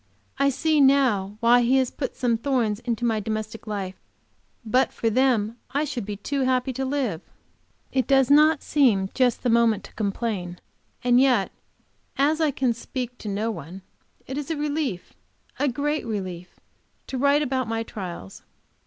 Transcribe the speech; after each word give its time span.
I 0.39 0.49
see 0.49 0.81
now 0.81 1.37
why 1.41 1.61
He 1.61 1.77
has 1.77 1.91
put 1.91 2.15
some 2.15 2.35
thorns 2.35 2.79
into 2.79 3.05
my 3.05 3.19
domestic 3.19 3.67
life; 3.67 4.01
but 4.65 4.91
for 4.91 5.11
them 5.11 5.57
I 5.75 5.83
should 5.85 6.07
be 6.07 6.15
too 6.15 6.41
happy 6.41 6.73
to 6.73 6.85
live. 6.85 7.21
It 7.91 8.07
does 8.07 8.31
not 8.31 8.63
seem 8.63 9.11
just 9.13 9.43
the 9.43 9.49
moment 9.51 9.83
to 9.83 9.93
complain, 9.93 10.57
and 11.03 11.19
yet, 11.19 11.51
as 12.17 12.41
I 12.41 12.49
can 12.49 12.73
speak 12.73 13.15
to 13.19 13.29
no 13.29 13.51
one, 13.51 13.83
it 14.25 14.39
is 14.39 14.49
a 14.49 14.57
relief, 14.57 15.13
a 15.59 15.67
great 15.67 16.07
relief, 16.07 16.59
to 17.05 17.19
write 17.19 17.43
about 17.43 17.67
my 17.67 17.83
trials. 17.83 18.41